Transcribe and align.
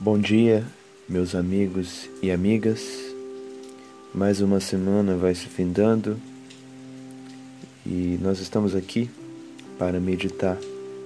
Bom 0.00 0.18
dia, 0.18 0.66
meus 1.08 1.36
amigos 1.36 2.10
e 2.20 2.28
amigas. 2.28 2.82
Mais 4.12 4.40
uma 4.40 4.58
semana 4.58 5.16
vai 5.16 5.36
se 5.36 5.46
findando 5.46 6.18
e 7.86 8.18
nós 8.20 8.40
estamos 8.40 8.74
aqui 8.74 9.08
para 9.78 10.00
meditar 10.00 10.58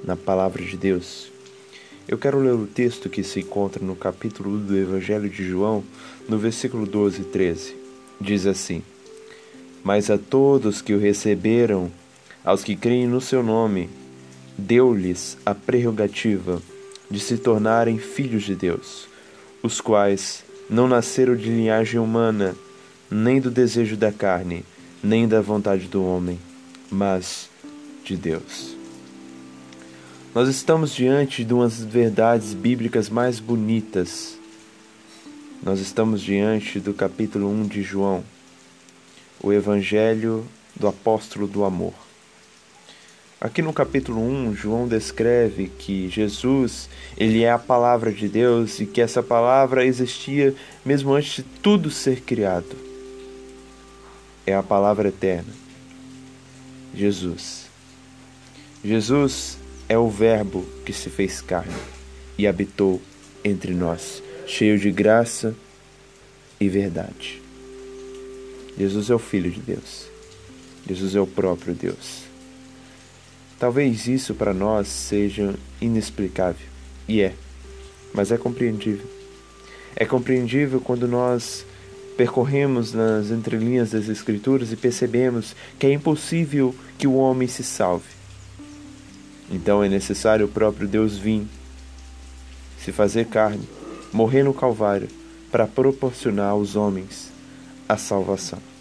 na 0.03 0.17
palavra 0.17 0.65
de 0.65 0.75
Deus. 0.79 1.31
Eu 2.09 2.17
quero 2.17 2.41
ler 2.41 2.55
o 2.55 2.67
texto 2.67 3.11
que 3.11 3.23
se 3.23 3.41
encontra 3.41 3.85
no 3.85 3.95
capítulo 3.95 4.53
1 4.53 4.67
do 4.67 4.77
Evangelho 4.79 5.29
de 5.29 5.47
João, 5.47 5.85
no 6.27 6.39
versículo 6.39 6.87
12 6.87 7.21
e 7.21 7.25
13. 7.25 7.77
Diz 8.19 8.47
assim: 8.47 8.83
Mas 9.85 10.09
a 10.09 10.17
todos 10.17 10.81
que 10.81 10.95
o 10.95 10.99
receberam, 10.99 11.93
aos 12.43 12.65
que 12.65 12.75
creem 12.75 13.07
no 13.07 13.21
seu 13.21 13.43
nome, 13.43 13.91
deu-lhes 14.57 15.37
a 15.45 15.55
prerrogativa 15.55 16.63
de 17.11 17.19
se 17.21 17.39
tornarem 17.39 17.99
filhos 17.99 18.43
de 18.43 18.55
Deus, 18.55 19.09
os 19.63 19.81
quais 19.81 20.45
não 20.69 20.87
nasceram 20.87 21.35
de 21.35 21.49
linhagem 21.49 21.99
humana, 21.99 22.55
nem 23.11 23.41
do 23.41 23.51
desejo 23.51 23.97
da 23.97 24.13
carne, 24.13 24.65
nem 25.03 25.27
da 25.27 25.41
vontade 25.41 25.87
do 25.87 26.05
homem, 26.05 26.39
mas 26.91 27.49
de 28.05 28.17
Deus. 28.17 28.77
Nós 30.35 30.49
estamos 30.49 30.95
diante 30.95 31.43
de 31.43 31.55
umas 31.55 31.83
verdades 31.83 32.53
bíblicas 32.53 33.09
mais 33.09 33.41
bonitas. 33.41 34.37
Nós 35.63 35.81
estamos 35.81 36.21
diante 36.21 36.79
do 36.79 36.93
capítulo 36.93 37.51
1 37.51 37.67
de 37.67 37.83
João, 37.83 38.23
o 39.43 39.53
Evangelho 39.53 40.47
do 40.77 40.87
Apóstolo 40.87 41.47
do 41.47 41.65
Amor. 41.65 42.08
Aqui 43.41 43.63
no 43.63 43.73
capítulo 43.73 44.21
1, 44.21 44.57
João 44.57 44.89
descreve 44.89 45.69
que 45.69 46.09
Jesus, 46.09 46.91
ele 47.17 47.45
é 47.45 47.53
a 47.53 47.59
palavra 47.59 48.11
de 48.11 48.29
Deus 48.29 48.81
e 48.81 48.87
que 48.87 49.01
essa 49.01 49.23
palavra 49.23 49.87
existia 49.87 50.53
mesmo 50.85 51.13
antes 51.15 51.37
de 51.37 51.43
tudo 51.45 51.89
ser 51.89 52.23
criado. 52.23 52.77
É 54.45 54.57
a 54.57 54.63
palavra 54.63 55.11
eterna. 55.11 55.53
Jesus. 56.93 57.67
Jesus 58.85 59.57
é 59.89 59.97
o 59.97 60.11
verbo 60.11 60.67
que 60.85 60.93
se 60.93 61.09
fez 61.09 61.41
carne 61.41 61.73
e 62.37 62.45
habitou 62.45 63.01
entre 63.45 63.73
nós, 63.73 64.21
cheio 64.49 64.77
de 64.81 64.91
graça 64.91 65.55
e 66.59 66.69
verdade. 66.69 67.41
Jesus 68.77 69.11
é 69.11 69.15
o 69.15 69.19
filho 69.19 69.49
de 69.49 69.61
Deus. 69.61 70.09
Jesus 70.89 71.15
é 71.15 71.21
o 71.21 71.27
próprio 71.27 71.73
Deus. 71.73 72.28
Talvez 73.59 74.07
isso 74.07 74.35
para 74.35 74.55
nós 74.55 74.87
seja 74.87 75.55
inexplicável, 75.81 76.67
e 77.09 77.21
é, 77.21 77.35
mas 78.15 78.31
é 78.31 78.39
compreendível. 78.39 79.07
É 79.97 80.05
compreendível 80.05 80.81
quando 80.81 81.09
nós 81.09 81.67
percorremos 82.17 82.93
nas 82.93 83.31
entrelinhas 83.31 83.91
das 83.91 84.09
Escrituras 84.09 84.71
e 84.71 84.77
percebemos 84.77 85.57
que 85.77 85.87
é 85.87 85.93
impossível 85.93 86.73
que 86.97 87.09
o 87.09 87.15
homem 87.15 87.49
se 87.49 87.65
salve. 87.65 88.17
Então 89.51 89.83
é 89.83 89.89
necessário 89.89 90.47
o 90.47 90.49
próprio 90.49 90.87
Deus 90.87 91.19
vir, 91.19 91.45
se 92.79 92.93
fazer 92.93 93.27
carne, 93.27 93.69
morrer 94.13 94.45
no 94.45 94.55
Calvário, 94.55 95.09
para 95.51 95.67
proporcionar 95.67 96.51
aos 96.51 96.77
homens 96.77 97.33
a 97.89 97.97
salvação 97.97 98.78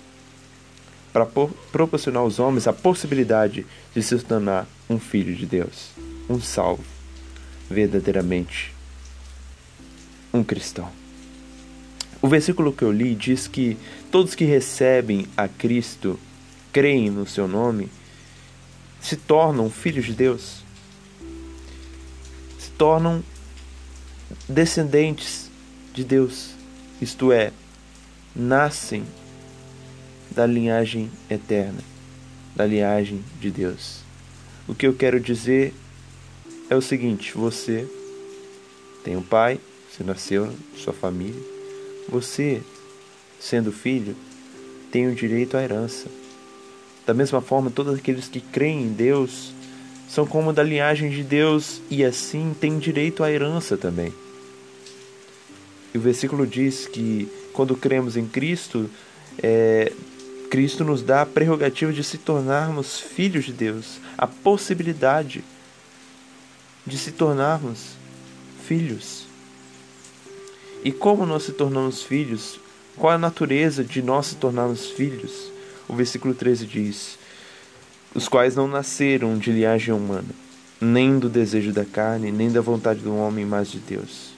para 1.18 1.50
proporcionar 1.72 2.22
aos 2.22 2.38
homens 2.38 2.68
a 2.68 2.74
possibilidade 2.74 3.66
de 3.96 4.04
se 4.04 4.16
tornar 4.20 4.68
um 4.88 5.00
filho 5.00 5.36
de 5.36 5.48
Deus, 5.48 5.90
um 6.30 6.40
salvo, 6.40 6.84
verdadeiramente 7.68 8.72
um 10.32 10.44
cristão. 10.44 10.92
O 12.22 12.28
versículo 12.28 12.72
que 12.72 12.84
eu 12.84 12.92
li 12.92 13.16
diz 13.16 13.48
que 13.48 13.78
todos 14.12 14.36
que 14.36 14.44
recebem 14.44 15.26
a 15.36 15.48
Cristo, 15.48 16.20
creem 16.72 17.10
no 17.10 17.26
seu 17.26 17.48
nome, 17.48 17.90
se 19.02 19.16
tornam 19.16 19.72
filhos 19.72 20.06
de 20.06 20.14
Deus, 20.14 20.64
se 22.60 22.70
tornam 22.78 23.24
descendentes 24.48 25.50
de 25.96 26.04
Deus, 26.04 26.52
isto 27.02 27.32
é, 27.32 27.52
nascem 28.36 29.04
da 30.32 30.46
linhagem 30.46 31.12
eterna, 31.30 31.80
da 32.56 32.66
linhagem 32.66 33.24
de 33.40 33.50
Deus. 33.52 34.00
O 34.68 34.76
que 34.76 34.86
eu 34.86 34.94
quero 34.94 35.20
dizer 35.20 35.74
é 36.70 36.76
o 36.76 36.82
seguinte: 36.82 37.34
você 37.34 37.88
tem 39.04 39.16
um 39.16 39.22
pai, 39.22 39.60
você 39.90 40.04
nasceu, 40.04 40.52
sua 40.76 40.94
família, 40.94 41.42
você, 42.10 42.62
sendo 43.40 43.72
filho, 43.72 44.16
tem 44.92 45.08
o 45.08 45.16
direito 45.16 45.56
à 45.56 45.64
herança. 45.64 46.08
Da 47.06 47.14
mesma 47.14 47.40
forma, 47.40 47.72
todos 47.72 47.98
aqueles 47.98 48.28
que 48.28 48.42
creem 48.42 48.84
em 48.84 48.92
Deus 48.92 49.54
são 50.10 50.26
como 50.26 50.54
da 50.54 50.64
linhagem 50.64 51.10
de 51.10 51.24
Deus 51.24 51.82
e 51.90 52.04
assim 52.04 52.56
têm 52.60 52.80
direito 52.80 53.24
à 53.24 53.32
herança 53.32 53.78
também. 53.78 54.14
E 55.94 55.98
o 55.98 56.02
versículo 56.02 56.46
diz 56.46 56.86
que 56.86 57.30
quando 57.54 57.76
cremos 57.76 58.16
em 58.18 58.28
Cristo, 58.28 58.90
é, 59.42 59.92
Cristo 60.50 60.84
nos 60.84 61.02
dá 61.02 61.22
a 61.22 61.26
prerrogativa 61.26 61.92
de 61.92 62.04
se 62.04 62.18
tornarmos 62.18 63.00
filhos 63.00 63.46
de 63.46 63.54
Deus, 63.54 64.00
a 64.18 64.26
possibilidade 64.26 65.44
de 66.86 66.98
se 66.98 67.12
tornarmos 67.12 67.98
filhos. 68.66 69.26
E 70.84 70.92
como 70.92 71.26
nós 71.26 71.44
se 71.44 71.52
tornamos 71.52 72.02
filhos? 72.02 72.60
Qual 72.96 73.14
a 73.14 73.18
natureza 73.18 73.84
de 73.84 74.02
nós 74.02 74.28
se 74.28 74.36
tornarmos 74.36 74.88
filhos? 74.88 75.52
O 75.88 75.94
versículo 75.94 76.34
13 76.34 76.66
diz: 76.66 77.20
Os 78.16 78.28
quais 78.28 78.56
não 78.56 78.68
nasceram 78.68 79.38
de 79.38 79.52
linhagem 79.52 79.94
humana, 79.94 80.30
nem 80.80 81.20
do 81.20 81.28
desejo 81.28 81.74
da 81.74 81.84
carne, 81.84 82.32
nem 82.32 82.50
da 82.50 82.62
vontade 82.62 83.02
do 83.02 83.16
homem, 83.16 83.46
mas 83.46 83.70
de 83.70 83.80
Deus. 83.80 84.37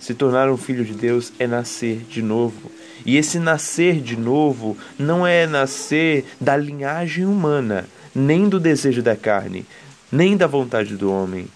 Se 0.00 0.14
tornar 0.14 0.50
um 0.50 0.56
filho 0.56 0.84
de 0.84 0.94
Deus 0.94 1.32
é 1.38 1.46
nascer 1.46 2.04
de 2.08 2.22
novo. 2.22 2.70
E 3.04 3.16
esse 3.16 3.38
nascer 3.38 4.00
de 4.00 4.16
novo 4.16 4.76
não 4.98 5.26
é 5.26 5.46
nascer 5.46 6.24
da 6.40 6.56
linhagem 6.56 7.24
humana, 7.24 7.88
nem 8.14 8.48
do 8.48 8.58
desejo 8.60 9.02
da 9.02 9.16
carne, 9.16 9.66
nem 10.10 10.36
da 10.36 10.46
vontade 10.46 10.96
do 10.96 11.12
homem, 11.12 11.46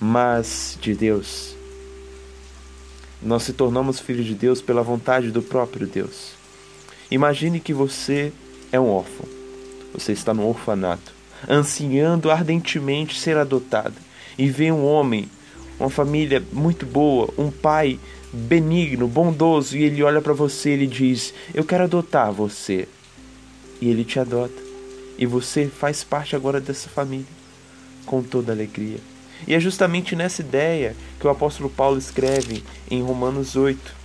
mas 0.00 0.78
de 0.80 0.94
Deus. 0.94 1.56
Nós 3.22 3.42
se 3.42 3.52
tornamos 3.52 3.98
filhos 3.98 4.26
de 4.26 4.34
Deus 4.34 4.62
pela 4.62 4.82
vontade 4.82 5.30
do 5.30 5.42
próprio 5.42 5.86
Deus. 5.86 6.32
Imagine 7.10 7.58
que 7.58 7.72
você 7.72 8.32
é 8.70 8.78
um 8.78 8.88
órfão. 8.88 9.26
Você 9.92 10.12
está 10.12 10.32
no 10.32 10.46
orfanato, 10.46 11.12
ansiando 11.48 12.30
ardentemente 12.30 13.18
ser 13.18 13.36
adotado, 13.36 13.94
e 14.36 14.48
vê 14.48 14.70
um 14.70 14.84
homem 14.84 15.28
uma 15.78 15.90
família 15.90 16.42
muito 16.52 16.84
boa, 16.84 17.32
um 17.38 17.50
pai 17.50 17.98
benigno, 18.32 19.06
bondoso, 19.06 19.76
e 19.76 19.84
ele 19.84 20.02
olha 20.02 20.20
para 20.20 20.32
você 20.32 20.70
e 20.70 20.72
ele 20.72 20.86
diz: 20.86 21.32
Eu 21.54 21.64
quero 21.64 21.84
adotar 21.84 22.32
você. 22.32 22.88
E 23.80 23.88
ele 23.88 24.04
te 24.04 24.18
adota. 24.18 24.60
E 25.16 25.24
você 25.24 25.66
faz 25.66 26.02
parte 26.02 26.34
agora 26.34 26.60
dessa 26.60 26.88
família, 26.88 27.26
com 28.04 28.22
toda 28.22 28.52
alegria. 28.52 28.98
E 29.46 29.54
é 29.54 29.60
justamente 29.60 30.16
nessa 30.16 30.42
ideia 30.42 30.96
que 31.20 31.26
o 31.26 31.30
apóstolo 31.30 31.70
Paulo 31.70 31.96
escreve 31.96 32.64
em 32.90 33.02
Romanos 33.02 33.54
8. 33.54 33.98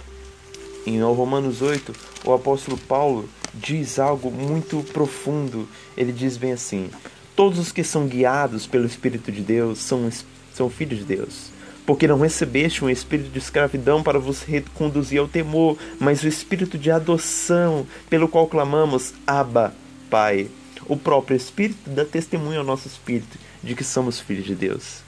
Em 0.86 1.02
Romanos 1.02 1.62
8, 1.62 1.94
o 2.26 2.34
apóstolo 2.34 2.78
Paulo 2.78 3.28
diz 3.54 3.98
algo 3.98 4.30
muito 4.30 4.84
profundo. 4.94 5.68
Ele 5.98 6.12
diz 6.12 6.38
bem 6.38 6.52
assim: 6.52 6.90
Todos 7.36 7.58
os 7.58 7.72
que 7.72 7.84
são 7.84 8.08
guiados 8.08 8.68
pelo 8.68 8.86
Espírito 8.86 9.32
de 9.32 9.42
Deus 9.42 9.80
são, 9.80 10.08
são 10.54 10.70
filhos 10.70 11.00
de 11.00 11.06
Deus 11.06 11.53
porque 11.86 12.08
não 12.08 12.20
recebeste 12.20 12.84
um 12.84 12.90
espírito 12.90 13.30
de 13.30 13.40
escravidão 13.40 14.02
para 14.02 14.20
vos 14.20 14.42
reconduzir 14.44 15.20
ao 15.20 15.28
temor, 15.28 15.78
mas 16.00 16.24
o 16.24 16.28
espírito 16.28 16.78
de 16.78 16.90
adoção, 16.90 17.86
pelo 18.10 18.28
qual 18.28 18.48
clamamos, 18.48 19.14
Abba, 19.28 19.74
Pai. 20.10 20.48
O 20.86 20.98
próprio 20.98 21.38
Espírito 21.38 21.90
dá 21.90 22.04
testemunho 22.04 22.60
ao 22.60 22.66
nosso 22.66 22.88
espírito 22.88 23.38
de 23.64 23.74
que 23.74 23.84
somos 23.84 24.20
filhos 24.20 24.46
de 24.46 24.54
Deus. 24.54 25.02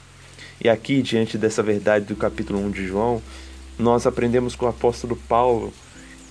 E 0.63 0.69
aqui, 0.69 1.01
diante 1.01 1.38
dessa 1.38 1.62
verdade 1.62 2.06
do 2.06 2.16
capítulo 2.16 2.60
1 2.60 2.72
de 2.72 2.88
João, 2.88 3.22
nós 3.77 4.07
aprendemos 4.07 4.56
com 4.56 4.66
o 4.66 4.69
apóstolo 4.69 5.18
Paulo 5.27 5.74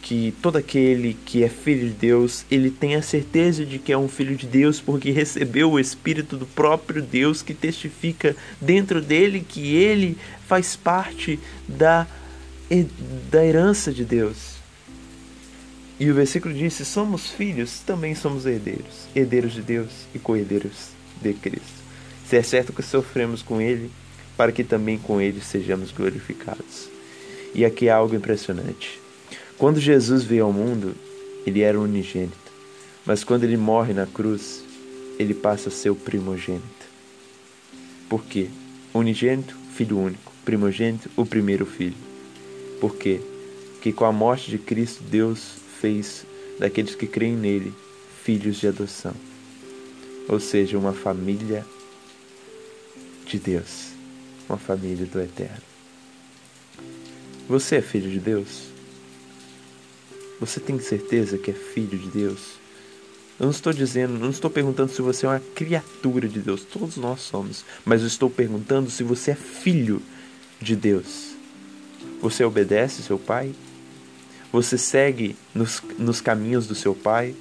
que 0.05 0.35
todo 0.43 0.59
aquele 0.59 1.15
que 1.25 1.43
é 1.43 1.49
filho 1.49 1.89
de 1.89 1.95
Deus, 1.95 2.45
ele 2.51 2.71
tem 2.71 2.95
a 2.95 3.01
certeza 3.01 3.65
de 3.65 3.79
que 3.79 3.91
é 3.91 3.97
um 3.97 4.06
filho 4.06 4.37
de 4.37 4.47
Deus 4.47 4.79
porque 4.79 5.11
recebeu 5.11 5.73
o 5.73 5.81
Espírito 5.81 6.37
do 6.37 6.45
próprio 6.45 7.01
Deus 7.01 7.41
que 7.41 7.55
testifica 7.55 8.37
dentro 8.61 9.01
dele 9.01 9.41
que 9.41 9.75
ele 9.75 10.19
faz 10.47 10.77
parte 10.77 11.41
da, 11.67 12.06
da 13.31 13.47
herança 13.47 13.91
de 13.91 14.05
Deus. 14.05 14.56
E 15.99 16.11
o 16.11 16.15
versículo 16.15 16.53
diz: 16.53 16.75
se 16.75 16.85
somos 16.85 17.31
filhos, 17.31 17.79
também 17.79 18.15
somos 18.15 18.45
herdeiros, 18.45 19.09
herdeiros 19.17 19.55
de 19.55 19.62
Deus 19.62 19.89
e 20.15 20.19
co-herdeiros 20.19 20.91
de 21.23 21.33
Cristo. 21.33 21.83
Se 22.29 22.37
é 22.37 22.43
certo 22.43 22.75
que 22.75 22.83
sofremos 22.83 23.41
com 23.41 23.59
Ele, 23.59 23.91
para 24.37 24.53
que 24.53 24.65
também 24.65 24.99
com 24.99 25.19
Ele 25.19 25.41
sejamos 25.41 25.93
glorificados. 25.93 26.91
E 27.55 27.65
aqui 27.65 27.89
é 27.89 27.93
algo 27.93 28.15
impressionante. 28.15 29.04
Quando 29.56 29.79
Jesus 29.79 30.25
veio 30.25 30.45
ao 30.45 30.53
mundo, 30.53 30.95
ele 31.47 31.61
era 31.61 31.79
unigênito. 31.79 32.53
Mas 33.06 33.23
quando 33.23 33.45
ele 33.45 33.56
morre 33.56 33.93
na 33.93 34.06
cruz, 34.06 34.65
ele 35.19 35.35
passa 35.35 35.69
a 35.69 35.73
ser 35.73 35.91
o 35.91 35.95
primogênito. 35.95 36.65
Por 38.09 38.25
quê? 38.25 38.49
Unigênito, 38.93 39.56
filho 39.75 39.99
único. 39.99 40.33
Primogênito, 40.45 41.09
o 41.17 41.25
primeiro 41.25 41.65
filho. 41.65 41.97
Por 42.81 42.97
quê? 42.97 43.21
Porque 43.75 43.93
com 43.93 44.05
a 44.05 44.12
morte 44.12 44.51
de 44.51 44.59
Cristo, 44.59 45.03
Deus 45.05 45.56
fez 45.81 46.27
daqueles 46.59 46.95
que 46.95 47.06
creem 47.06 47.37
nele 47.37 47.73
filhos 48.23 48.56
de 48.56 48.67
adoção. 48.67 49.15
Ou 50.29 50.41
seja, 50.41 50.79
uma 50.79 50.93
família 50.93 51.65
de 53.27 53.39
Deus, 53.39 53.91
uma 54.49 54.59
família 54.59 55.06
do 55.06 55.21
Eterno. 55.21 55.62
Você 57.49 57.77
é 57.77 57.83
filho 57.83 58.11
de 58.11 58.19
Deus? 58.19 58.74
Você 60.44 60.61
tem 60.61 60.79
certeza 60.79 61.38
que 61.38 61.50
é 61.50 61.55
filho 61.55 61.99
de 61.99 62.08
Deus? 62.08 62.58
Eu 63.41 63.44
não 63.44 63.50
estou 63.50 63.73
dizendo, 63.73 64.19
não 64.19 64.29
estou 64.29 64.50
perguntando 64.50 64.93
se 64.93 65.00
você 65.00 65.25
é 65.25 65.31
uma 65.31 65.41
criatura 65.41 66.29
de 66.29 66.38
Deus, 66.38 66.62
todos 66.64 66.99
nós 66.99 67.23
somos, 67.23 67.64
mas 67.82 68.02
eu 68.02 68.06
estou 68.06 68.29
perguntando 68.29 68.91
se 68.91 69.02
você 69.02 69.31
é 69.31 69.35
filho 69.35 70.02
de 70.61 70.76
Deus. 70.76 71.31
Você 72.20 72.44
obedece 72.44 73.02
seu 73.02 73.19
pai? 73.19 73.55
Você 74.52 74.76
segue 74.76 75.35
nos, 75.55 75.82
nos 75.99 76.20
caminhos 76.20 76.67
do 76.67 76.75
seu 76.75 76.94
pai? 76.94 77.35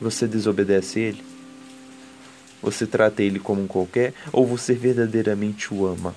Você 0.00 0.26
desobedece 0.26 1.00
ele? 1.00 1.22
Você 2.62 2.86
trata 2.86 3.22
ele 3.22 3.38
como 3.38 3.62
um 3.62 3.66
qualquer 3.66 4.14
ou 4.32 4.46
você 4.46 4.72
verdadeiramente 4.72 5.72
o 5.72 5.84
ama? 5.84 6.16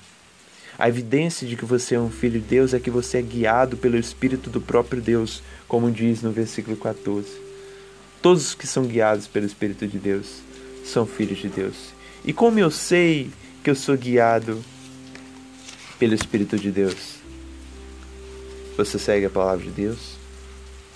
A 0.79 0.87
evidência 0.87 1.45
de 1.45 1.57
que 1.57 1.65
você 1.65 1.95
é 1.95 1.99
um 1.99 2.09
filho 2.09 2.39
de 2.39 2.47
Deus 2.47 2.73
é 2.73 2.79
que 2.79 2.89
você 2.89 3.17
é 3.17 3.21
guiado 3.21 3.75
pelo 3.75 3.97
Espírito 3.97 4.49
do 4.49 4.61
próprio 4.61 5.01
Deus, 5.01 5.43
como 5.67 5.91
diz 5.91 6.21
no 6.21 6.31
versículo 6.31 6.77
14. 6.77 7.27
Todos 8.21 8.47
os 8.47 8.55
que 8.55 8.65
são 8.65 8.85
guiados 8.85 9.27
pelo 9.27 9.45
Espírito 9.45 9.85
de 9.85 9.99
Deus 9.99 10.37
são 10.85 11.05
filhos 11.05 11.39
de 11.39 11.49
Deus. 11.49 11.75
E 12.23 12.31
como 12.31 12.59
eu 12.59 12.71
sei 12.71 13.29
que 13.61 13.69
eu 13.69 13.75
sou 13.75 13.97
guiado 13.97 14.63
pelo 15.99 16.13
Espírito 16.13 16.57
de 16.57 16.71
Deus? 16.71 17.15
Você 18.77 18.97
segue 18.97 19.25
a 19.25 19.29
palavra 19.29 19.65
de 19.65 19.71
Deus? 19.71 20.15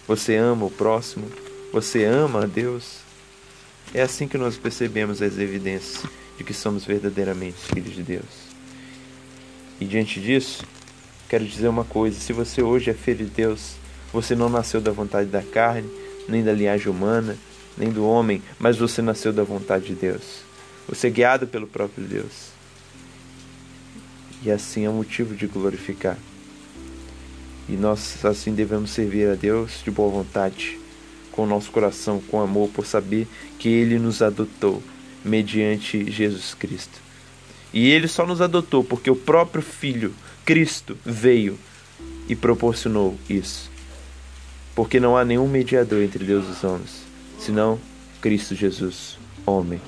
Você 0.08 0.38
ama 0.38 0.66
o 0.66 0.72
próximo? 0.72 1.30
Você 1.74 2.06
ama 2.06 2.44
a 2.44 2.46
Deus? 2.46 3.00
É 3.94 4.02
assim 4.02 4.30
que 4.30 4.38
nós 4.38 4.56
percebemos 4.56 5.22
as 5.22 5.38
evidências 5.38 6.06
de 6.38 6.44
que 6.46 6.54
somos 6.54 6.86
verdadeiramente 6.86 7.58
filhos 7.58 7.94
de 7.94 8.02
Deus. 8.02 8.43
E 9.84 9.86
diante 9.86 10.22
disso, 10.22 10.64
quero 11.28 11.44
dizer 11.44 11.68
uma 11.68 11.84
coisa: 11.84 12.18
se 12.18 12.32
você 12.32 12.64
hoje 12.64 12.90
é 12.90 12.94
filho 12.94 13.26
de 13.26 13.32
Deus, 13.32 13.74
você 14.14 14.34
não 14.34 14.48
nasceu 14.48 14.80
da 14.80 14.94
vontade 14.94 15.30
da 15.30 15.44
carne, 15.44 15.90
nem 16.26 16.42
da 16.42 16.54
linhagem 16.54 16.88
humana, 16.88 17.36
nem 17.78 17.90
do 17.90 18.06
homem, 18.08 18.42
mas 18.58 18.78
você 18.78 19.02
nasceu 19.02 19.34
da 19.34 19.44
vontade 19.44 19.88
de 19.88 19.96
Deus. 19.96 20.44
Você 20.88 21.08
é 21.08 21.10
guiado 21.10 21.48
pelo 21.48 21.68
próprio 21.68 22.06
Deus. 22.06 22.54
E 24.42 24.50
assim 24.50 24.86
é 24.86 24.90
motivo 24.90 25.36
de 25.36 25.48
glorificar. 25.48 26.18
E 27.68 27.74
nós 27.74 28.24
assim 28.24 28.54
devemos 28.54 28.92
servir 28.92 29.28
a 29.28 29.36
Deus 29.36 29.82
de 29.84 29.92
boa 29.92 30.10
vontade, 30.10 30.80
com 31.30 31.44
o 31.44 31.48
nosso 31.48 31.70
coração, 31.72 32.22
com 32.32 32.40
amor, 32.40 32.70
por 32.70 32.86
saber 32.86 33.28
que 33.60 33.68
Ele 33.68 34.00
nos 34.00 34.22
adotou 34.22 34.82
mediante 35.26 36.10
Jesus 36.10 36.54
Cristo. 36.54 37.04
E 37.74 37.90
Ele 37.90 38.08
só 38.08 38.26
nos 38.26 38.42
adotou 38.42 38.84
porque 38.84 39.10
o 39.10 39.16
próprio 39.16 39.64
Filho, 39.64 40.14
Cristo, 40.46 40.98
veio 41.04 41.58
e 42.30 42.36
proporcionou 42.36 43.18
isso 43.30 43.74
porque 44.76 45.00
não 45.00 45.16
há 45.16 45.24
nenhum 45.24 45.48
mediador 45.48 46.02
entre 46.02 46.24
Deus 46.24 46.46
e 46.48 46.52
os 46.52 46.64
homens, 46.64 47.04
senão 47.40 47.80
Cristo 48.22 48.56
Jesus, 48.56 49.18
homem. 49.46 49.82